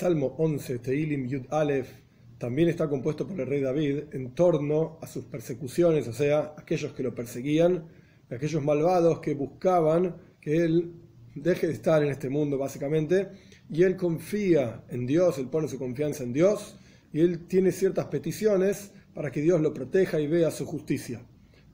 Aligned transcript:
Salmo 0.00 0.34
11, 0.38 0.78
Teilim 0.78 1.28
Yud 1.28 1.42
Aleph, 1.50 1.90
también 2.38 2.70
está 2.70 2.88
compuesto 2.88 3.26
por 3.26 3.38
el 3.38 3.46
rey 3.46 3.60
David 3.60 4.04
en 4.12 4.30
torno 4.34 4.96
a 5.02 5.06
sus 5.06 5.26
persecuciones, 5.26 6.08
o 6.08 6.14
sea, 6.14 6.54
aquellos 6.56 6.94
que 6.94 7.02
lo 7.02 7.14
perseguían, 7.14 7.84
aquellos 8.30 8.64
malvados 8.64 9.20
que 9.20 9.34
buscaban 9.34 10.16
que 10.40 10.56
él 10.56 10.94
deje 11.34 11.66
de 11.66 11.74
estar 11.74 12.02
en 12.02 12.08
este 12.08 12.30
mundo, 12.30 12.56
básicamente, 12.56 13.28
y 13.68 13.82
él 13.82 13.98
confía 13.98 14.84
en 14.88 15.06
Dios, 15.06 15.36
él 15.36 15.48
pone 15.48 15.68
su 15.68 15.78
confianza 15.78 16.24
en 16.24 16.32
Dios, 16.32 16.78
y 17.12 17.20
él 17.20 17.46
tiene 17.46 17.70
ciertas 17.70 18.06
peticiones 18.06 18.92
para 19.12 19.30
que 19.30 19.42
Dios 19.42 19.60
lo 19.60 19.74
proteja 19.74 20.18
y 20.18 20.26
vea 20.26 20.50
su 20.50 20.64
justicia. 20.64 21.20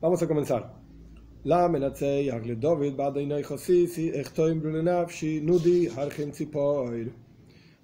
Vamos 0.00 0.20
a 0.20 0.27
comenzar. 0.27 0.74
La 1.45 1.68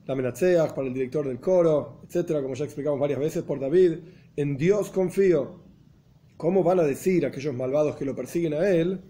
la 0.06 0.14
Menatzeach 0.14 0.74
para 0.74 0.88
el 0.88 0.94
director 0.94 1.26
del 1.26 1.40
coro, 1.40 2.00
etcétera, 2.04 2.42
como 2.42 2.54
ya 2.54 2.64
explicamos 2.64 2.98
varias 2.98 3.20
veces 3.20 3.42
por 3.42 3.60
David. 3.60 3.98
En 4.36 4.56
Dios 4.56 4.90
confío. 4.90 5.60
¿Cómo 6.36 6.64
van 6.64 6.80
a 6.80 6.82
decir 6.82 7.24
aquellos 7.24 7.54
malvados 7.54 7.94
que 7.94 8.04
lo 8.04 8.16
persiguen 8.16 8.54
a 8.54 8.68
él 8.68 9.00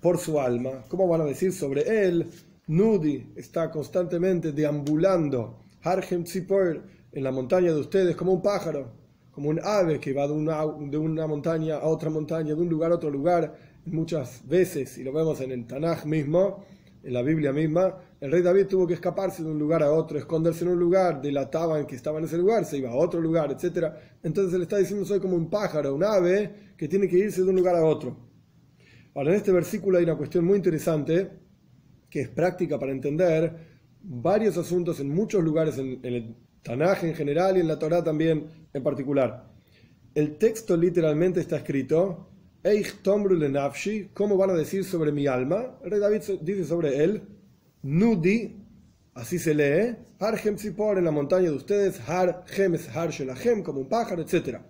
por 0.00 0.18
su 0.18 0.38
alma? 0.38 0.84
¿Cómo 0.88 1.08
van 1.08 1.22
a 1.22 1.24
decir 1.24 1.52
sobre 1.52 2.06
él? 2.06 2.30
Nudi 2.66 3.32
está 3.36 3.70
constantemente 3.70 4.52
deambulando, 4.52 5.60
Harhem 5.82 6.24
Tzipor, 6.24 6.82
en 7.12 7.24
la 7.24 7.30
montaña 7.30 7.72
de 7.72 7.80
ustedes, 7.80 8.16
como 8.16 8.32
un 8.32 8.42
pájaro, 8.42 8.92
como 9.30 9.48
un 9.48 9.60
ave 9.62 10.00
que 10.00 10.12
va 10.12 10.26
de 10.26 10.32
una, 10.32 10.64
de 10.64 10.96
una 10.96 11.26
montaña 11.26 11.76
a 11.76 11.86
otra 11.86 12.10
montaña, 12.10 12.54
de 12.54 12.60
un 12.60 12.68
lugar 12.68 12.92
a 12.92 12.96
otro 12.96 13.10
lugar, 13.10 13.54
muchas 13.86 14.46
veces, 14.46 14.96
y 14.98 15.04
lo 15.04 15.12
vemos 15.12 15.40
en 15.40 15.52
el 15.52 15.66
Tanaj 15.66 16.06
mismo, 16.06 16.64
en 17.04 17.12
la 17.12 17.22
Biblia 17.22 17.52
misma, 17.52 17.94
el 18.20 18.32
rey 18.32 18.40
David 18.40 18.66
tuvo 18.66 18.86
que 18.86 18.94
escaparse 18.94 19.42
de 19.42 19.50
un 19.50 19.58
lugar 19.58 19.82
a 19.82 19.92
otro, 19.92 20.18
esconderse 20.18 20.64
en 20.64 20.70
un 20.70 20.78
lugar, 20.78 21.20
delataban 21.20 21.86
que 21.86 21.96
estaba 21.96 22.18
en 22.18 22.24
ese 22.24 22.38
lugar, 22.38 22.64
se 22.64 22.78
iba 22.78 22.90
a 22.90 22.94
otro 22.94 23.20
lugar, 23.20 23.52
etc. 23.52 23.92
Entonces 24.22 24.54
él 24.54 24.62
está 24.62 24.78
diciendo, 24.78 25.04
soy 25.04 25.20
como 25.20 25.36
un 25.36 25.50
pájaro, 25.50 25.94
un 25.94 26.02
ave, 26.02 26.72
que 26.76 26.88
tiene 26.88 27.06
que 27.06 27.18
irse 27.18 27.42
de 27.42 27.50
un 27.50 27.56
lugar 27.56 27.76
a 27.76 27.84
otro. 27.84 28.16
Ahora, 29.14 29.30
en 29.30 29.36
este 29.36 29.52
versículo 29.52 29.98
hay 29.98 30.04
una 30.04 30.16
cuestión 30.16 30.44
muy 30.44 30.56
interesante, 30.56 31.30
que 32.08 32.22
es 32.22 32.28
práctica 32.28 32.78
para 32.78 32.92
entender 32.92 33.74
varios 34.02 34.56
asuntos 34.56 34.98
en 35.00 35.08
muchos 35.10 35.42
lugares, 35.44 35.78
en, 35.78 36.00
el 36.02 36.36
Tanaj 36.62 37.04
en 37.04 37.14
general 37.14 37.56
y 37.56 37.60
en 37.60 37.68
la 37.68 37.78
Torah 37.78 38.02
también 38.02 38.46
en 38.72 38.82
particular. 38.82 39.52
El 40.14 40.38
texto 40.38 40.76
literalmente 40.76 41.40
está 41.40 41.56
escrito, 41.56 42.30
Eich 42.64 43.02
tomru 43.02 43.36
nafshi, 43.36 44.08
¿cómo 44.14 44.38
van 44.38 44.48
a 44.48 44.54
decir 44.54 44.84
sobre 44.84 45.12
mi 45.12 45.26
alma? 45.26 45.78
El 45.84 45.90
rey 45.90 46.00
David 46.00 46.22
dice 46.40 46.64
sobre 46.64 47.04
él, 47.04 47.22
Nudi, 47.82 48.56
así 49.12 49.38
se 49.38 49.52
lee, 49.52 49.94
Harhem 50.18 50.56
Tzipor 50.56 50.96
en 50.96 51.04
la 51.04 51.10
montaña 51.10 51.50
de 51.50 51.56
ustedes, 51.56 52.00
Har 52.08 52.42
Hem 52.56 52.74
es 52.74 52.88
como 53.62 53.80
un 53.80 53.88
pájaro, 53.90 54.22
etc. 54.22 54.60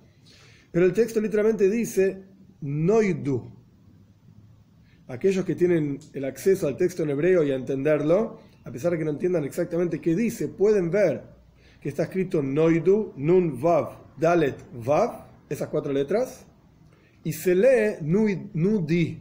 Pero 0.72 0.86
el 0.86 0.92
texto 0.92 1.20
literalmente 1.20 1.70
dice, 1.70 2.24
Noidu. 2.62 3.48
Aquellos 5.06 5.44
que 5.44 5.54
tienen 5.54 6.00
el 6.14 6.24
acceso 6.24 6.66
al 6.66 6.76
texto 6.76 7.04
en 7.04 7.10
hebreo 7.10 7.44
y 7.44 7.52
a 7.52 7.54
entenderlo, 7.54 8.40
a 8.64 8.72
pesar 8.72 8.90
de 8.90 8.98
que 8.98 9.04
no 9.04 9.12
entiendan 9.12 9.44
exactamente 9.44 10.00
qué 10.00 10.16
dice, 10.16 10.48
pueden 10.48 10.90
ver 10.90 11.22
que 11.80 11.90
está 11.90 12.02
escrito 12.02 12.42
Noidu, 12.42 13.12
Nun 13.16 13.60
Vav, 13.60 14.16
Dalet 14.18 14.56
Vav, 14.84 15.28
esas 15.48 15.68
cuatro 15.68 15.92
letras, 15.92 16.44
y 17.24 17.32
se 17.32 17.54
lee 17.54 17.96
Nudi, 18.02 19.18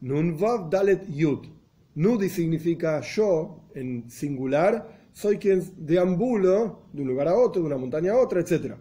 Nun 0.00 0.36
Vav 0.36 0.70
Dalet 0.70 1.06
Yud. 1.08 1.46
Nudi 1.94 2.28
significa 2.28 3.00
yo 3.02 3.68
en 3.74 4.10
singular, 4.10 5.08
soy 5.12 5.36
quien 5.36 5.62
deambulo 5.76 6.88
de 6.92 7.02
un 7.02 7.08
lugar 7.08 7.28
a 7.28 7.36
otro, 7.36 7.60
de 7.60 7.66
una 7.66 7.76
montaña 7.76 8.12
a 8.12 8.18
otra, 8.18 8.40
etc. 8.40 8.74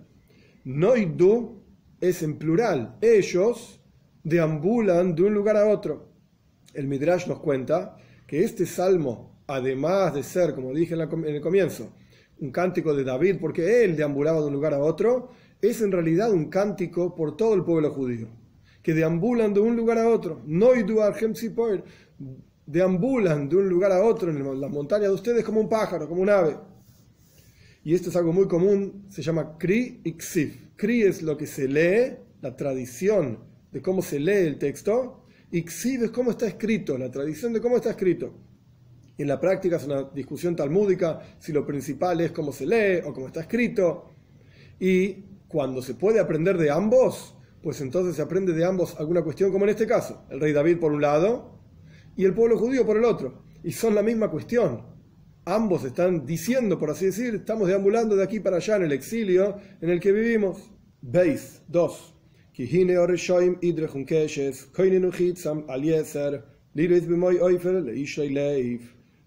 Noidu 0.63 1.61
es 1.99 2.23
en 2.23 2.37
plural, 2.37 2.97
ellos 3.01 3.81
deambulan 4.23 5.13
de 5.13 5.23
un 5.23 5.33
lugar 5.33 5.57
a 5.57 5.67
otro. 5.67 6.09
El 6.73 6.87
Midrash 6.87 7.27
nos 7.27 7.39
cuenta 7.39 7.97
que 8.25 8.45
este 8.45 8.65
salmo, 8.65 9.43
además 9.47 10.13
de 10.13 10.23
ser, 10.23 10.55
como 10.55 10.73
dije 10.73 10.95
en 10.95 11.25
el 11.25 11.41
comienzo, 11.41 11.91
un 12.39 12.51
cántico 12.51 12.95
de 12.95 13.03
David, 13.03 13.37
porque 13.41 13.83
él 13.83 13.97
deambulaba 13.97 14.39
de 14.39 14.47
un 14.47 14.53
lugar 14.53 14.73
a 14.73 14.79
otro, 14.79 15.31
es 15.61 15.81
en 15.81 15.91
realidad 15.91 16.31
un 16.31 16.45
cántico 16.45 17.13
por 17.13 17.35
todo 17.35 17.53
el 17.53 17.65
pueblo 17.65 17.91
judío 17.91 18.29
que 18.81 18.93
deambulan 18.93 19.53
de 19.53 19.59
un 19.59 19.75
lugar 19.75 19.97
a 19.97 20.09
otro. 20.09 20.41
Deambulan 22.65 23.49
de 23.49 23.55
un 23.55 23.69
lugar 23.69 23.91
a 23.91 24.03
otro 24.03 24.31
en 24.31 24.61
la 24.61 24.67
montaña 24.67 25.03
de 25.03 25.13
ustedes 25.13 25.43
como 25.43 25.59
un 25.59 25.69
pájaro, 25.69 26.07
como 26.07 26.21
un 26.21 26.29
ave. 26.29 26.57
Y 27.83 27.95
esto 27.95 28.09
es 28.09 28.15
algo 28.15 28.31
muy 28.31 28.47
común, 28.47 29.05
se 29.09 29.21
llama 29.21 29.57
Kri 29.57 30.01
y 30.03 30.13
Ksif. 30.13 30.75
Kri 30.75 31.01
es 31.01 31.21
lo 31.23 31.35
que 31.35 31.47
se 31.47 31.67
lee, 31.67 32.15
la 32.41 32.55
tradición 32.55 33.39
de 33.71 33.81
cómo 33.81 34.01
se 34.01 34.19
lee 34.19 34.47
el 34.47 34.57
texto, 34.59 35.25
y 35.51 35.65
es 35.65 36.11
cómo 36.11 36.31
está 36.31 36.47
escrito, 36.47 36.97
la 36.97 37.11
tradición 37.11 37.51
de 37.53 37.59
cómo 37.59 37.75
está 37.75 37.89
escrito. 37.91 38.33
en 39.17 39.27
la 39.27 39.39
práctica 39.39 39.75
es 39.75 39.83
una 39.83 40.03
discusión 40.03 40.55
talmúdica 40.55 41.21
si 41.39 41.51
lo 41.51 41.65
principal 41.65 42.21
es 42.21 42.31
cómo 42.31 42.51
se 42.51 42.65
lee 42.65 43.01
o 43.05 43.13
cómo 43.13 43.27
está 43.27 43.41
escrito. 43.41 44.09
Y 44.79 45.13
cuando 45.47 45.81
se 45.81 45.93
puede 45.93 46.19
aprender 46.19 46.57
de 46.57 46.71
ambos, 46.71 47.35
pues 47.61 47.81
entonces 47.81 48.15
se 48.15 48.21
aprende 48.21 48.53
de 48.53 48.65
ambos 48.65 48.99
alguna 48.99 49.23
cuestión, 49.23 49.51
como 49.51 49.65
en 49.65 49.71
este 49.71 49.87
caso, 49.87 50.25
el 50.29 50.39
rey 50.39 50.53
David 50.53 50.79
por 50.79 50.91
un 50.91 51.01
lado 51.01 51.59
y 52.15 52.25
el 52.25 52.33
pueblo 52.33 52.57
judío 52.57 52.85
por 52.85 52.97
el 52.97 53.05
otro, 53.05 53.43
y 53.63 53.71
son 53.71 53.95
la 53.95 54.03
misma 54.03 54.29
cuestión. 54.29 54.83
Ambos 55.45 55.83
están 55.83 56.25
diciendo, 56.25 56.77
por 56.77 56.91
así 56.91 57.05
decir, 57.05 57.35
estamos 57.35 57.67
deambulando 57.67 58.15
de 58.15 58.23
aquí 58.23 58.39
para 58.39 58.57
allá 58.57 58.75
en 58.75 58.83
el 58.83 58.91
exilio 58.91 59.57
en 59.81 59.89
el 59.89 59.99
que 59.99 60.11
vivimos. 60.11 60.71
Veis, 61.01 61.63
2. 61.67 62.15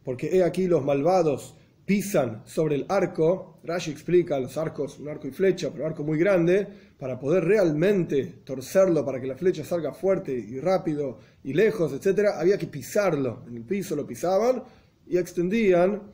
Porque 0.04 0.28
he 0.36 0.42
aquí 0.44 0.66
los 0.66 0.84
malvados 0.84 1.56
pisan 1.84 2.42
sobre 2.46 2.76
el 2.76 2.86
arco, 2.88 3.60
Rashi 3.64 3.90
explica 3.90 4.38
los 4.38 4.56
arcos, 4.56 4.98
un 4.98 5.08
arco 5.08 5.26
y 5.26 5.30
flecha, 5.30 5.70
pero 5.70 5.84
un 5.84 5.90
arco 5.90 6.04
muy 6.04 6.18
grande, 6.18 6.66
para 6.98 7.18
poder 7.18 7.44
realmente 7.44 8.24
torcerlo, 8.44 9.04
para 9.04 9.20
que 9.20 9.26
la 9.26 9.36
flecha 9.36 9.64
salga 9.64 9.92
fuerte 9.92 10.32
y 10.32 10.60
rápido 10.60 11.18
y 11.42 11.52
lejos, 11.52 11.92
etc., 11.92 12.30
había 12.36 12.58
que 12.58 12.66
pisarlo. 12.66 13.44
En 13.48 13.56
el 13.56 13.64
piso 13.64 13.96
lo 13.96 14.06
pisaban 14.06 14.62
y 15.06 15.18
extendían 15.18 16.12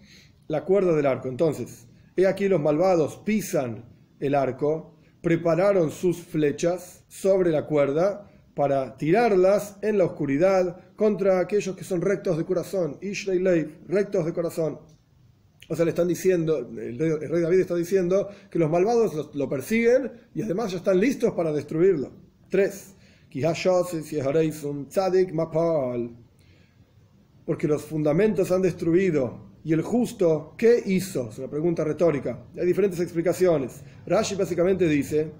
la 0.49 0.65
cuerda 0.65 0.95
del 0.95 1.07
arco. 1.07 1.29
Entonces, 1.29 1.87
he 2.17 2.27
aquí 2.27 2.49
los 2.49 2.61
malvados 2.61 3.19
pisan 3.25 3.85
el 4.19 4.35
arco, 4.35 4.97
prepararon 5.23 5.91
sus 5.91 6.19
flechas 6.19 7.05
sobre 7.09 7.51
la 7.51 7.67
cuerda 7.67 8.27
para 8.55 8.97
tirarlas 8.97 9.77
en 9.83 9.99
la 9.99 10.05
oscuridad 10.05 10.95
contra 10.97 11.39
aquellos 11.39 11.77
que 11.77 11.85
son 11.85 12.01
rectos 12.01 12.37
de 12.37 12.45
corazón, 12.45 12.99
Leif, 13.01 13.69
rectos 13.87 14.27
de 14.27 14.33
corazón. 14.33 14.81
O 15.70 15.76
sea, 15.76 15.84
le 15.84 15.91
están 15.91 16.08
diciendo, 16.08 16.58
el 16.58 16.98
rey, 16.98 17.42
David 17.42 17.60
está 17.60 17.76
diciendo 17.76 18.28
que 18.50 18.58
los 18.58 18.69
malvados 18.69 19.31
lo, 19.36 19.48
persiguen 19.48 20.10
y 20.34 20.42
además 20.42 20.72
ya 20.72 20.78
están 20.78 20.98
listos 20.98 21.32
para 21.32 21.53
destruirlo. 21.53 22.10
3. 22.48 22.94
Porque 27.47 27.69
los 27.69 27.82
fundamentos 27.82 28.50
han 28.50 28.62
destruido. 28.62 29.48
¿Y 29.62 29.72
el 29.72 29.82
justo 29.82 30.54
qué 30.58 30.82
hizo? 30.84 31.28
Es 31.31 31.38
una 31.38 31.48
pregunta 31.48 31.84
retórica. 31.84 32.47
Hay 32.58 32.66
diferentes 32.66 32.98
explicaciones. 32.98 33.82
Rashi 34.06 34.34
básicamente 34.34 34.88
dice 34.88 35.31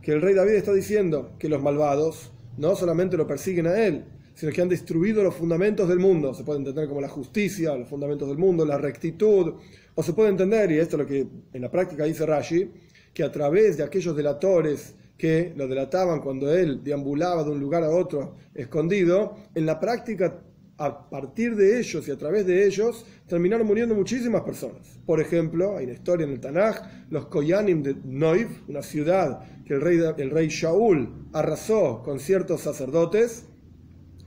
que 0.00 0.12
el 0.12 0.22
rey 0.22 0.34
David 0.34 0.52
está 0.52 0.72
diciendo 0.72 1.34
que 1.40 1.48
los 1.48 1.60
malvados 1.60 2.30
no 2.56 2.76
solamente 2.76 3.16
lo 3.16 3.26
persiguen 3.26 3.66
a 3.66 3.84
él, 3.84 4.04
sino 4.34 4.52
que 4.52 4.62
han 4.62 4.68
destruido 4.68 5.22
los 5.22 5.34
fundamentos 5.34 5.88
del 5.88 5.98
mundo. 5.98 6.34
Se 6.34 6.44
puede 6.44 6.58
entender 6.58 6.88
como 6.88 7.00
la 7.00 7.08
justicia, 7.08 7.76
los 7.76 7.88
fundamentos 7.88 8.28
del 8.28 8.38
mundo, 8.38 8.64
la 8.64 8.78
rectitud, 8.78 9.54
o 9.94 10.02
se 10.02 10.12
puede 10.12 10.30
entender, 10.30 10.70
y 10.72 10.78
esto 10.78 10.96
es 10.96 11.02
lo 11.02 11.06
que 11.06 11.26
en 11.52 11.62
la 11.62 11.70
práctica 11.70 12.04
dice 12.04 12.26
Rashi, 12.26 12.70
que 13.12 13.22
a 13.22 13.30
través 13.30 13.76
de 13.76 13.84
aquellos 13.84 14.16
delatores 14.16 14.94
que 15.18 15.52
lo 15.56 15.68
delataban 15.68 16.20
cuando 16.20 16.52
él 16.52 16.82
deambulaba 16.82 17.44
de 17.44 17.50
un 17.50 17.60
lugar 17.60 17.84
a 17.84 17.90
otro 17.90 18.36
escondido, 18.54 19.36
en 19.54 19.66
la 19.66 19.78
práctica 19.78 20.42
a 20.78 21.08
partir 21.08 21.54
de 21.54 21.78
ellos 21.78 22.08
y 22.08 22.10
a 22.10 22.18
través 22.18 22.44
de 22.46 22.66
ellos 22.66 23.06
terminaron 23.28 23.66
muriendo 23.66 23.94
muchísimas 23.94 24.42
personas. 24.42 24.98
Por 25.06 25.20
ejemplo, 25.20 25.76
hay 25.76 25.84
una 25.84 25.92
historia 25.92 26.26
en 26.26 26.32
el 26.32 26.40
Tanaj, 26.40 26.76
los 27.10 27.26
Koyanim 27.26 27.82
de 27.82 27.94
Noiv, 28.04 28.48
una 28.66 28.82
ciudad 28.82 29.44
que 29.64 29.74
el 29.74 29.80
rey, 29.80 30.00
el 30.16 30.30
rey 30.30 30.48
Shaul 30.48 31.28
arrasó 31.32 32.02
con 32.02 32.18
ciertos 32.18 32.62
sacerdotes, 32.62 33.46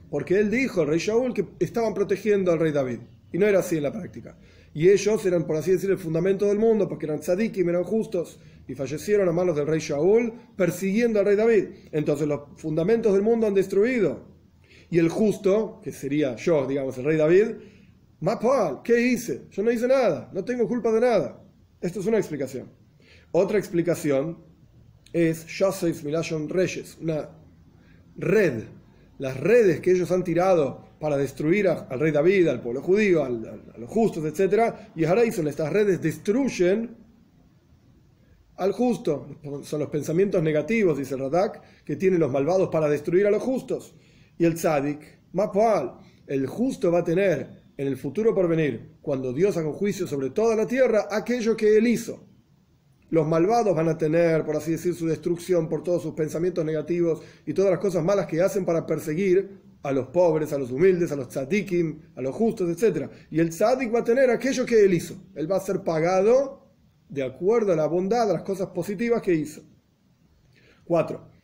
porque 0.10 0.40
él 0.40 0.50
dijo, 0.50 0.82
el 0.82 0.88
rey 0.88 1.00
Shaul, 1.00 1.34
que 1.34 1.46
estaban 1.60 1.94
protegiendo 1.94 2.52
al 2.52 2.60
rey 2.60 2.72
David. 2.72 3.00
Y 3.32 3.38
no 3.38 3.48
era 3.48 3.60
así 3.60 3.78
en 3.78 3.84
la 3.84 3.92
práctica. 3.92 4.38
Y 4.74 4.90
ellos 4.90 5.26
eran, 5.26 5.46
por 5.46 5.56
así 5.56 5.72
decir, 5.72 5.90
el 5.90 5.98
fundamento 5.98 6.46
del 6.48 6.60
mundo, 6.60 6.88
porque 6.88 7.06
eran 7.06 7.20
tzadikim, 7.20 7.70
eran 7.70 7.84
justos, 7.84 8.40
y 8.68 8.76
fallecieron 8.76 9.30
a 9.30 9.32
manos 9.32 9.56
del 9.56 9.68
rey 9.68 9.80
Shaul, 9.80 10.34
persiguiendo 10.56 11.20
al 11.20 11.26
rey 11.26 11.36
David. 11.36 11.66
Entonces 11.92 12.28
los 12.28 12.42
fundamentos 12.58 13.14
del 13.14 13.22
mundo 13.22 13.48
han 13.48 13.54
destruido. 13.54 14.28
Y 14.90 15.00
el 15.00 15.10
justo, 15.10 15.80
que 15.84 15.92
sería 15.92 16.36
yo, 16.36 16.68
digamos, 16.68 16.98
el 16.98 17.06
rey 17.06 17.18
David, 17.18 17.48
Mapal, 18.20 18.82
¿qué 18.84 19.00
hice? 19.00 19.44
Yo 19.52 19.64
no 19.64 19.72
hice 19.72 19.88
nada, 19.88 20.30
no 20.34 20.44
tengo 20.44 20.68
culpa 20.68 20.92
de 20.92 21.02
nada. 21.02 21.44
Esto 21.82 22.00
es 22.00 22.06
una 22.06 22.18
explicación. 22.18 22.70
Otra 23.32 23.60
explicación 23.60 24.44
es 25.14 25.46
Yosef 25.46 26.04
Milashon 26.04 26.50
Reyes, 26.50 26.98
una 27.02 27.30
red. 28.18 28.64
Las 29.18 29.40
redes 29.40 29.80
que 29.80 29.92
ellos 29.92 30.12
han 30.12 30.24
tirado 30.24 30.84
para 31.00 31.18
destruir 31.18 31.68
al 31.68 32.00
rey 32.00 32.12
David, 32.12 32.48
al 32.48 32.62
pueblo 32.62 32.82
judío, 32.82 33.24
a 33.24 33.30
los 33.30 33.90
justos, 33.90 34.24
etc. 34.26 34.74
Y 34.96 35.06
son 35.32 35.48
estas 35.48 35.72
redes 35.72 36.02
destruyen 36.02 36.96
al 38.58 38.72
justo. 38.72 39.28
Son 39.64 39.80
los 39.80 39.90
pensamientos 39.90 40.42
negativos, 40.42 40.98
dice 40.98 41.16
Radak, 41.16 41.62
que 41.84 41.96
tienen 41.96 42.20
los 42.20 42.32
malvados 42.32 42.70
para 42.70 42.90
destruir 42.90 43.28
a 43.28 43.32
los 43.32 43.44
justos. 43.44 43.94
Y 44.38 44.46
el 44.46 44.56
tzadik, 44.56 45.00
Mapoal, 45.34 45.94
el 46.28 46.48
justo 46.48 46.92
va 46.92 47.00
a 47.00 47.04
tener 47.04 47.66
en 47.78 47.88
el 47.88 47.98
futuro 47.98 48.34
por 48.34 48.48
venir, 48.48 48.96
cuando 49.02 49.34
Dios 49.34 49.58
haga 49.58 49.68
un 49.68 49.74
juicio 49.74 50.08
sobre 50.08 50.30
toda 50.30 50.56
la 50.56 50.66
tierra, 50.66 51.08
aquello 51.12 51.58
que 51.58 51.78
él 51.78 51.88
hizo. 51.88 52.26
Los 53.10 53.28
malvados 53.28 53.76
van 53.76 53.88
a 53.88 53.98
tener, 53.98 54.46
por 54.46 54.56
así 54.56 54.72
decir, 54.72 54.96
su 54.96 55.08
destrucción 55.08 55.70
por 55.70 55.84
todos 55.84 56.02
sus 56.02 56.14
pensamientos 56.14 56.66
negativos 56.66 57.22
y 57.46 57.54
todas 57.54 57.72
las 57.72 57.80
cosas 57.80 58.04
malas 58.04 58.26
que 58.26 58.42
hacen 58.42 58.66
para 58.66 58.86
perseguir 58.86 59.60
a 59.84 59.92
los 59.92 60.08
pobres, 60.08 60.52
a 60.52 60.58
los 60.58 60.72
humildes, 60.72 61.12
a 61.12 61.16
los 61.16 61.30
tzadikim, 61.30 62.00
a 62.16 62.22
los 62.22 62.34
justos, 62.34 62.70
etc. 62.70 63.08
Y 63.30 63.40
el 63.40 63.50
tzadik 63.50 63.94
va 63.94 64.00
a 64.00 64.04
tener 64.04 64.32
aquello 64.32 64.66
que 64.66 64.84
él 64.84 64.96
hizo. 64.96 65.16
Él 65.36 65.52
va 65.52 65.58
a 65.58 65.60
ser 65.60 65.84
pagado 65.84 66.66
de 67.08 67.22
acuerdo 67.22 67.74
a 67.74 67.76
la 67.76 67.86
bondad, 67.86 68.30
a 68.30 68.34
las 68.34 68.44
cosas 68.44 68.70
positivas 68.70 69.22
que 69.22 69.36
hizo. 69.36 69.62
4. 70.86 71.36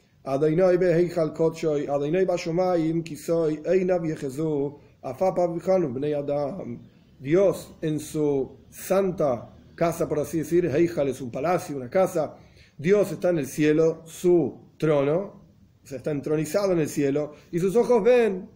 Dios 7.19 7.75
en 7.81 7.99
su 7.99 8.57
santa 8.69 9.53
casa, 9.81 10.07
por 10.07 10.19
así 10.19 10.37
decir, 10.37 10.67
Heijal 10.67 11.07
es 11.07 11.21
un 11.21 11.31
palacio, 11.31 11.75
una 11.75 11.89
casa. 11.89 12.35
Dios 12.77 13.11
está 13.11 13.31
en 13.31 13.39
el 13.39 13.47
cielo, 13.47 14.03
su 14.05 14.75
trono, 14.77 15.41
o 15.83 15.87
sea, 15.87 15.97
está 15.97 16.11
entronizado 16.11 16.73
en 16.73 16.81
el 16.81 16.87
cielo, 16.87 17.33
y 17.51 17.57
sus 17.57 17.75
ojos 17.75 18.03
ven, 18.03 18.47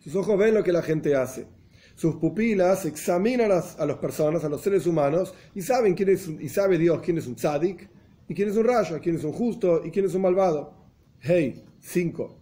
sus 0.00 0.16
ojos 0.16 0.36
ven 0.36 0.54
lo 0.54 0.64
que 0.64 0.72
la 0.72 0.82
gente 0.82 1.14
hace. 1.14 1.46
Sus 1.94 2.16
pupilas 2.16 2.86
examinan 2.86 3.52
a 3.52 3.86
las, 3.86 3.98
personas, 3.98 4.42
a 4.42 4.48
los 4.48 4.62
seres 4.62 4.84
humanos, 4.88 5.32
y 5.54 5.62
saben 5.62 5.94
quién 5.94 6.08
es, 6.08 6.26
y 6.26 6.48
sabe 6.48 6.76
Dios 6.76 7.00
quién 7.04 7.18
es 7.18 7.28
un 7.28 7.36
tzadik, 7.36 7.88
y 8.28 8.34
quién 8.34 8.48
es 8.48 8.56
un 8.56 8.64
rayo, 8.64 8.98
quién 9.00 9.14
es 9.14 9.22
un 9.22 9.32
justo, 9.32 9.82
y 9.84 9.92
quién 9.92 10.06
es 10.06 10.14
un 10.16 10.22
malvado. 10.22 10.74
Hey, 11.20 11.64
5. 11.82 12.36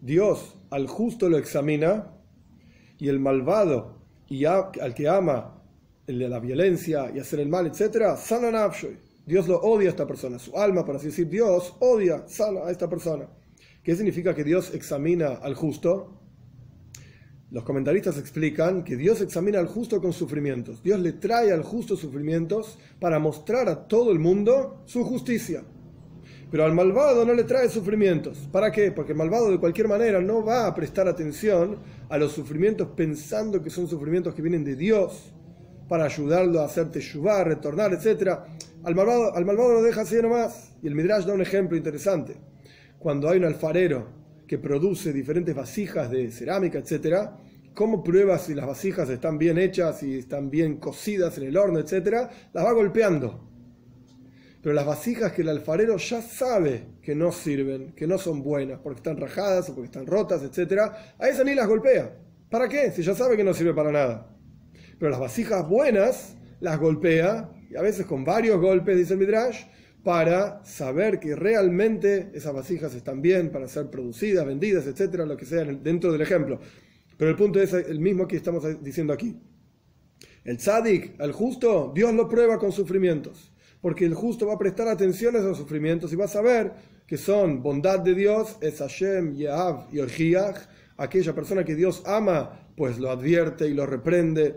Dios 0.00 0.56
al 0.70 0.86
justo 0.86 1.28
lo 1.28 1.36
examina 1.36 2.12
y 2.98 3.08
el 3.08 3.20
malvado 3.20 4.00
y 4.28 4.44
al 4.44 4.94
que 4.94 5.08
ama 5.08 5.62
la 6.06 6.40
violencia 6.40 7.10
y 7.14 7.18
hacer 7.18 7.40
el 7.40 7.48
mal, 7.48 7.66
etc., 7.66 8.16
Dios 9.26 9.46
lo 9.46 9.60
odia 9.60 9.88
a 9.88 9.90
esta 9.90 10.06
persona. 10.06 10.38
Su 10.38 10.56
alma, 10.56 10.84
por 10.84 10.96
así 10.96 11.06
decir, 11.06 11.28
Dios 11.28 11.76
odia 11.80 12.26
sana 12.26 12.60
a 12.66 12.70
esta 12.70 12.88
persona. 12.88 13.28
¿Qué 13.82 13.94
significa 13.94 14.34
que 14.34 14.42
Dios 14.42 14.74
examina 14.74 15.34
al 15.34 15.54
justo? 15.54 16.20
Los 17.50 17.64
comentaristas 17.64 18.18
explican 18.18 18.84
que 18.84 18.96
Dios 18.96 19.20
examina 19.20 19.58
al 19.58 19.66
justo 19.66 20.00
con 20.00 20.12
sufrimientos. 20.12 20.82
Dios 20.82 21.00
le 21.00 21.12
trae 21.12 21.52
al 21.52 21.62
justo 21.62 21.96
sufrimientos 21.96 22.78
para 22.98 23.18
mostrar 23.18 23.68
a 23.68 23.86
todo 23.86 24.12
el 24.12 24.18
mundo 24.18 24.82
su 24.86 25.04
justicia. 25.04 25.64
Pero 26.50 26.64
al 26.64 26.74
malvado 26.74 27.24
no 27.24 27.32
le 27.32 27.44
trae 27.44 27.68
sufrimientos. 27.68 28.48
¿Para 28.50 28.72
qué? 28.72 28.90
Porque 28.90 29.12
el 29.12 29.18
malvado 29.18 29.50
de 29.50 29.58
cualquier 29.58 29.86
manera 29.86 30.20
no 30.20 30.44
va 30.44 30.66
a 30.66 30.74
prestar 30.74 31.06
atención 31.06 31.78
a 32.08 32.18
los 32.18 32.32
sufrimientos 32.32 32.88
pensando 32.96 33.62
que 33.62 33.70
son 33.70 33.86
sufrimientos 33.86 34.34
que 34.34 34.42
vienen 34.42 34.64
de 34.64 34.74
Dios 34.74 35.32
para 35.88 36.04
ayudarlo 36.04 36.60
a 36.60 36.64
hacer 36.64 36.90
teshuvah, 36.90 37.44
retornar, 37.44 37.92
etc. 37.92 38.38
Al 38.82 38.94
malvado, 38.96 39.34
al 39.34 39.44
malvado 39.44 39.74
lo 39.74 39.82
deja 39.82 40.00
así 40.00 40.16
nomás. 40.20 40.72
Y 40.82 40.88
el 40.88 40.96
Midrash 40.96 41.24
da 41.24 41.34
un 41.34 41.42
ejemplo 41.42 41.76
interesante. 41.76 42.36
Cuando 42.98 43.28
hay 43.28 43.38
un 43.38 43.44
alfarero 43.44 44.08
que 44.48 44.58
produce 44.58 45.12
diferentes 45.12 45.54
vasijas 45.54 46.10
de 46.10 46.32
cerámica, 46.32 46.78
etcétera, 46.78 47.38
¿cómo 47.74 48.02
prueba 48.02 48.38
si 48.38 48.54
las 48.54 48.66
vasijas 48.66 49.08
están 49.08 49.38
bien 49.38 49.56
hechas, 49.58 50.02
y 50.02 50.18
están 50.18 50.50
bien 50.50 50.78
cocidas 50.78 51.38
en 51.38 51.44
el 51.44 51.56
horno, 51.56 51.78
etcétera? 51.78 52.28
Las 52.52 52.64
va 52.64 52.72
golpeando. 52.72 53.49
Pero 54.62 54.74
las 54.74 54.84
vasijas 54.84 55.32
que 55.32 55.42
el 55.42 55.48
alfarero 55.48 55.96
ya 55.96 56.20
sabe 56.20 56.84
que 57.02 57.14
no 57.14 57.32
sirven, 57.32 57.92
que 57.92 58.06
no 58.06 58.18
son 58.18 58.42
buenas, 58.42 58.78
porque 58.80 58.98
están 58.98 59.16
rajadas 59.16 59.70
o 59.70 59.74
porque 59.74 59.86
están 59.86 60.06
rotas, 60.06 60.42
etcétera, 60.42 61.14
a 61.18 61.28
esas 61.28 61.46
ni 61.46 61.54
las 61.54 61.66
golpea. 61.66 62.14
¿Para 62.50 62.68
qué? 62.68 62.90
Si 62.90 63.02
ya 63.02 63.14
sabe 63.14 63.36
que 63.36 63.44
no 63.44 63.54
sirve 63.54 63.72
para 63.72 63.90
nada. 63.90 64.36
Pero 64.98 65.10
las 65.10 65.20
vasijas 65.20 65.66
buenas 65.66 66.36
las 66.60 66.78
golpea, 66.78 67.50
y 67.70 67.76
a 67.76 67.82
veces 67.82 68.04
con 68.04 68.24
varios 68.24 68.60
golpes, 68.60 68.96
dice 68.96 69.14
el 69.14 69.20
Midrash, 69.20 69.62
para 70.02 70.64
saber 70.64 71.20
que 71.20 71.36
realmente 71.36 72.30
esas 72.34 72.54
vasijas 72.54 72.94
están 72.94 73.20
bien 73.20 73.50
para 73.50 73.68
ser 73.68 73.90
producidas, 73.90 74.46
vendidas, 74.46 74.86
etcétera, 74.86 75.26
lo 75.26 75.36
que 75.36 75.46
sea 75.46 75.64
dentro 75.64 76.12
del 76.12 76.20
ejemplo. 76.20 76.60
Pero 77.16 77.30
el 77.30 77.36
punto 77.36 77.60
es 77.60 77.72
el 77.72 78.00
mismo 78.00 78.26
que 78.26 78.36
estamos 78.36 78.64
diciendo 78.82 79.12
aquí. 79.12 79.38
El 80.44 80.56
tzadik, 80.56 81.20
el 81.20 81.32
justo, 81.32 81.92
Dios 81.94 82.14
lo 82.14 82.28
prueba 82.28 82.58
con 82.58 82.72
sufrimientos, 82.72 83.49
porque 83.80 84.04
el 84.04 84.14
justo 84.14 84.46
va 84.46 84.54
a 84.54 84.58
prestar 84.58 84.88
atención 84.88 85.34
a 85.36 85.38
esos 85.38 85.58
sufrimientos 85.58 86.12
y 86.12 86.16
va 86.16 86.26
a 86.26 86.28
saber 86.28 86.72
que 87.06 87.16
son 87.16 87.62
bondad 87.62 88.00
de 88.00 88.14
Dios, 88.14 88.56
es 88.60 88.78
Hashem, 88.78 89.34
Yahav 89.34 89.88
y 89.92 89.98
Orjiach, 89.98 90.56
aquella 90.96 91.34
persona 91.34 91.64
que 91.64 91.74
Dios 91.74 92.02
ama, 92.06 92.68
pues 92.76 92.98
lo 92.98 93.10
advierte 93.10 93.66
y 93.66 93.74
lo 93.74 93.86
reprende 93.86 94.54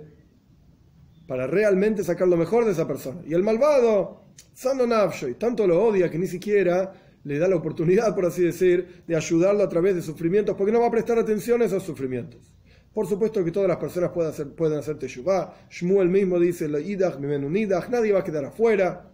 para 1.28 1.48
realmente 1.48 2.04
sacar 2.04 2.28
lo 2.28 2.38
mejor 2.38 2.66
de 2.66 2.72
esa 2.72 2.88
persona. 2.88 3.22
Y 3.26 3.34
el 3.34 3.44
malvado, 3.44 4.24
Sando 4.54 4.88
y 5.28 5.34
tanto 5.34 5.66
lo 5.66 5.84
odia 5.84 6.10
que 6.12 6.20
ni 6.20 6.28
siquiera 6.28 6.94
le 7.24 7.40
da 7.40 7.48
la 7.48 7.56
oportunidad, 7.56 8.14
por 8.14 8.26
así 8.26 8.44
decir, 8.44 9.04
de 9.08 9.16
ayudarlo 9.16 9.64
a 9.64 9.70
través 9.70 9.96
de 9.96 10.02
sufrimientos, 10.02 10.56
porque 10.56 10.72
no 10.72 10.80
va 10.80 10.88
a 10.88 10.92
prestar 10.92 11.18
atención 11.18 11.62
a 11.62 11.66
esos 11.66 11.84
sufrimientos. 11.84 12.54
Por 12.94 13.08
supuesto 13.08 13.44
que 13.44 13.52
todas 13.52 13.68
las 13.68 13.78
personas 13.78 14.12
pueden 14.12 14.32
hacer, 14.32 14.50
pueden 14.50 14.78
hacer 14.78 15.00
teshuvah. 15.00 15.56
Shmuel 15.72 16.10
mismo 16.10 16.38
dice, 16.38 16.68
nadie 16.68 18.12
va 18.12 18.20
a 18.20 18.24
quedar 18.24 18.46
afuera. 18.46 19.10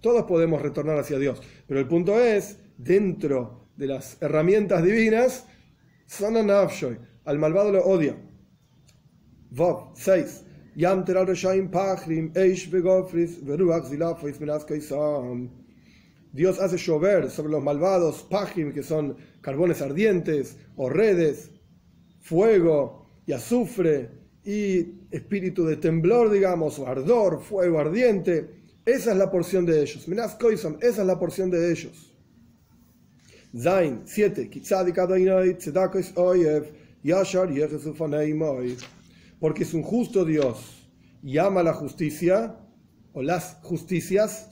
Todos 0.00 0.24
podemos 0.24 0.62
retornar 0.62 0.98
hacia 0.98 1.18
Dios. 1.18 1.40
Pero 1.66 1.80
el 1.80 1.88
punto 1.88 2.20
es, 2.20 2.58
dentro 2.76 3.68
de 3.76 3.86
las 3.86 4.20
herramientas 4.22 4.84
divinas, 4.84 5.46
al 7.24 7.38
malvado 7.38 7.72
lo 7.72 7.84
odia. 7.84 8.16
Vov 9.50 9.92
6. 9.94 10.44
Dios 16.32 16.60
hace 16.60 16.76
llover 16.76 17.30
sobre 17.30 17.50
los 17.50 17.62
malvados 17.64 18.22
pajim, 18.30 18.72
que 18.72 18.82
son 18.82 19.16
carbones 19.40 19.82
ardientes, 19.82 20.58
o 20.76 20.88
redes, 20.88 21.50
fuego 22.20 23.06
y 23.26 23.32
azufre, 23.32 24.10
y 24.44 25.06
espíritu 25.10 25.64
de 25.64 25.76
temblor, 25.76 26.30
digamos, 26.30 26.78
o 26.78 26.86
ardor, 26.86 27.42
fuego 27.42 27.80
ardiente. 27.80 28.57
Esa 28.88 29.12
es 29.12 29.18
la 29.18 29.30
porción 29.30 29.66
de 29.66 29.82
ellos. 29.82 30.08
Minas 30.08 30.38
esa 30.80 31.00
es 31.02 31.06
la 31.06 31.18
porción 31.18 31.50
de 31.50 31.70
ellos. 31.70 32.16
Zain 33.54 34.04
7. 34.06 34.48
Yashar 37.02 37.50
porque 39.38 39.62
es 39.64 39.74
un 39.74 39.82
justo 39.82 40.24
Dios 40.24 40.90
y 41.22 41.36
ama 41.36 41.62
la 41.62 41.74
justicia, 41.74 42.56
o 43.12 43.22
las 43.22 43.58
justicias, 43.62 44.48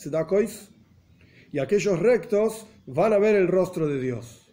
y 1.51 1.59
aquellos 1.59 1.99
rectos 1.99 2.67
van 2.85 3.15
a 3.15 3.19
ver 3.19 3.37
el 3.37 3.49
rostro 3.49 3.87
de 3.87 3.99
Dios. 3.99 4.53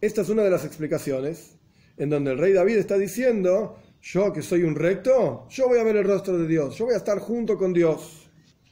Esta 0.00 0.22
es 0.22 0.28
una 0.28 0.42
de 0.42 0.50
las 0.50 0.64
explicaciones 0.64 1.56
en 1.96 2.10
donde 2.10 2.32
el 2.32 2.38
rey 2.38 2.52
David 2.52 2.78
está 2.78 2.98
diciendo, 2.98 3.78
yo 4.02 4.32
que 4.32 4.42
soy 4.42 4.64
un 4.64 4.74
recto, 4.74 5.46
yo 5.50 5.68
voy 5.68 5.78
a 5.78 5.84
ver 5.84 5.94
el 5.94 6.04
rostro 6.04 6.36
de 6.36 6.48
Dios, 6.48 6.76
yo 6.76 6.86
voy 6.86 6.94
a 6.94 6.98
estar 6.98 7.20
junto 7.20 7.56
con 7.56 7.72
Dios. 7.72 8.23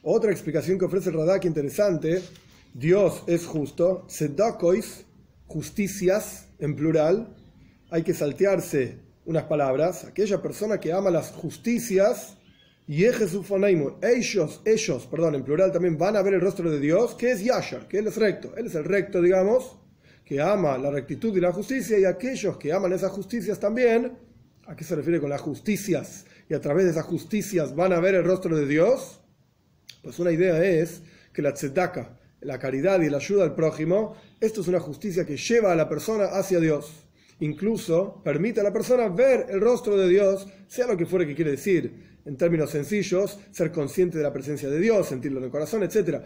Otra 0.05 0.31
explicación 0.31 0.77
que 0.77 0.83
ofrece 0.83 1.11
el 1.11 1.15
Radak 1.15 1.45
interesante, 1.45 2.21
Dios 2.73 3.23
es 3.25 3.45
justo, 3.45 4.03
sedakois, 4.09 5.05
justicias 5.47 6.49
en 6.59 6.75
plural, 6.75 7.33
hay 7.89 8.03
que 8.03 8.13
saltearse 8.13 8.97
unas 9.23 9.43
palabras, 9.43 10.03
aquella 10.03 10.41
persona 10.41 10.77
que 10.77 10.91
ama 10.91 11.09
las 11.09 11.31
justicias, 11.31 12.35
y 12.85 13.05
ellos, 13.05 14.61
ellos, 14.65 15.07
perdón, 15.07 15.35
en 15.35 15.43
plural 15.45 15.71
también 15.71 15.97
van 15.97 16.17
a 16.17 16.21
ver 16.21 16.33
el 16.33 16.41
rostro 16.41 16.69
de 16.69 16.81
Dios, 16.81 17.15
que 17.15 17.31
es 17.31 17.41
Yashar, 17.41 17.87
que 17.87 17.99
Él 17.99 18.07
es 18.07 18.17
recto, 18.17 18.53
Él 18.57 18.65
es 18.65 18.75
el 18.75 18.83
recto, 18.83 19.21
digamos, 19.21 19.77
que 20.25 20.41
ama 20.41 20.77
la 20.77 20.91
rectitud 20.91 21.33
y 21.37 21.39
la 21.39 21.53
justicia, 21.53 21.97
y 21.97 22.03
aquellos 22.03 22.57
que 22.57 22.73
aman 22.73 22.91
esas 22.91 23.13
justicias 23.13 23.57
también, 23.57 24.17
¿a 24.65 24.75
qué 24.75 24.83
se 24.83 24.97
refiere 24.97 25.21
con 25.21 25.29
las 25.29 25.39
justicias? 25.39 26.25
Y 26.49 26.55
a 26.55 26.59
través 26.59 26.83
de 26.83 26.91
esas 26.91 27.05
justicias 27.05 27.73
van 27.73 27.93
a 27.93 28.01
ver 28.01 28.15
el 28.15 28.25
rostro 28.25 28.57
de 28.57 28.67
Dios, 28.67 29.21
pues 30.03 30.19
una 30.19 30.31
idea 30.31 30.63
es 30.63 31.01
que 31.33 31.41
la 31.41 31.53
tzedaka, 31.53 32.19
la 32.41 32.59
caridad 32.59 33.01
y 33.01 33.09
la 33.09 33.17
ayuda 33.17 33.45
al 33.45 33.55
prójimo, 33.55 34.15
esto 34.39 34.61
es 34.61 34.67
una 34.67 34.79
justicia 34.79 35.25
que 35.25 35.37
lleva 35.37 35.71
a 35.71 35.75
la 35.75 35.89
persona 35.89 36.25
hacia 36.25 36.59
Dios. 36.59 36.99
incluso 37.39 38.21
permite 38.23 38.61
a 38.61 38.63
la 38.63 38.71
persona 38.71 39.09
ver 39.09 39.47
el 39.49 39.59
rostro 39.59 39.97
de 39.97 40.07
Dios, 40.07 40.47
sea 40.67 40.87
lo 40.87 40.95
que 40.95 41.05
fuere 41.05 41.25
que 41.25 41.35
quiere 41.35 41.51
decir, 41.51 42.19
en 42.25 42.37
términos 42.37 42.69
sencillos, 42.69 43.39
ser 43.51 43.71
consciente 43.71 44.17
de 44.17 44.23
la 44.23 44.31
presencia 44.31 44.69
de 44.69 44.79
Dios, 44.79 45.07
sentirlo 45.07 45.39
en 45.39 45.45
el 45.45 45.51
corazón, 45.51 45.83
etc. 45.83 46.21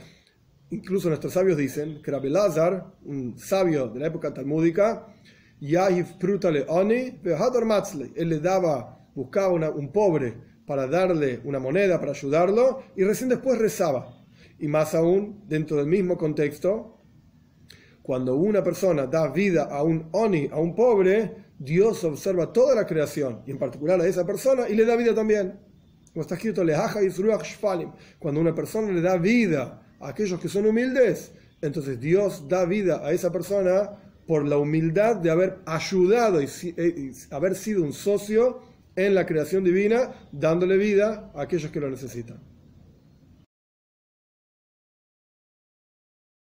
Incluso 0.70 1.10
nuestros 1.10 1.34
sabios 1.34 1.58
dicen 1.58 2.02
que 2.04 2.12
Rabbi 2.12 2.30
Lazar, 2.30 2.94
un 3.06 3.40
sabio 3.40 3.88
de 3.88 4.00
la 4.00 4.08
época 4.08 4.34
talmúdica, 4.34 5.08
él 5.60 6.06
le 8.30 8.40
daba, 8.40 9.10
buscaba 9.16 9.70
un 9.72 9.92
pobre 9.92 10.36
para 10.68 10.86
darle 10.86 11.40
una 11.46 11.60
moneda, 11.60 11.98
para 11.98 12.12
ayudarlo, 12.12 12.84
y 12.98 13.06
recién 13.06 13.30
después 13.30 13.58
rezaba. 13.58 14.14
Y 14.60 14.68
más 14.68 14.94
aún, 14.94 15.44
dentro 15.48 15.78
del 15.78 15.88
mismo 15.88 16.18
contexto, 16.18 17.00
cuando 18.04 18.36
una 18.36 18.62
persona 18.62 19.08
da 19.08 19.30
vida 19.30 19.64
a 19.64 19.82
un 19.82 20.10
oni, 20.12 20.50
a 20.52 20.58
un 20.58 20.76
pobre, 20.76 21.46
Dios 21.58 22.04
observa 22.04 22.52
toda 22.52 22.76
la 22.76 22.86
creación, 22.86 23.44
y 23.48 23.52
en 23.52 23.58
particular 23.58 24.02
a 24.02 24.08
esa 24.08 24.26
persona, 24.26 24.68
y 24.68 24.76
le 24.76 24.86
da 24.86 24.98
vida 24.98 25.16
también. 25.16 25.58
Como 26.12 26.22
está 26.22 26.36
escrito, 26.36 26.66
cuando 28.20 28.42
una 28.42 28.54
persona 28.54 28.92
le 28.92 29.02
da 29.02 29.18
vida 29.18 29.82
a 30.02 30.10
aquellos 30.10 30.40
que 30.40 30.50
son 30.50 30.66
humildes, 30.66 31.32
entonces 31.62 31.98
Dios 31.98 32.46
da 32.50 32.66
vida 32.66 33.06
a 33.06 33.14
esa 33.14 33.32
persona 33.32 33.92
por 34.26 34.46
la 34.46 34.58
humildad 34.58 35.16
de 35.16 35.30
haber 35.30 35.60
ayudado 35.66 36.42
y, 36.42 36.46
y 36.46 37.12
haber 37.32 37.56
sido 37.56 37.84
un 37.84 37.94
socio 37.94 38.60
en 38.98 39.16
la 39.16 39.26
creación 39.26 39.64
divina, 39.64 40.12
dándole 40.32 40.76
vida 40.76 41.32
a 41.34 41.44
aquellos 41.44 41.72
que 41.72 41.80
lo 41.80 41.90
necesitan. 41.90 42.57